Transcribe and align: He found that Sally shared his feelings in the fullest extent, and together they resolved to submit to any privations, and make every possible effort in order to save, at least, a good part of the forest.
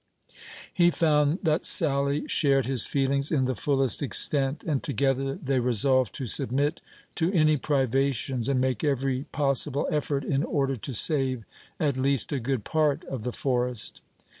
He 0.73 0.89
found 0.89 1.37
that 1.43 1.63
Sally 1.63 2.27
shared 2.27 2.65
his 2.65 2.87
feelings 2.87 3.31
in 3.31 3.45
the 3.45 3.53
fullest 3.53 4.01
extent, 4.01 4.63
and 4.63 4.81
together 4.81 5.35
they 5.35 5.59
resolved 5.59 6.15
to 6.15 6.25
submit 6.25 6.81
to 7.13 7.31
any 7.33 7.55
privations, 7.55 8.49
and 8.49 8.59
make 8.59 8.83
every 8.83 9.25
possible 9.25 9.87
effort 9.91 10.23
in 10.25 10.43
order 10.43 10.75
to 10.75 10.95
save, 10.95 11.43
at 11.79 11.97
least, 11.97 12.31
a 12.31 12.39
good 12.39 12.63
part 12.63 13.03
of 13.05 13.21
the 13.21 13.31
forest. 13.31 14.01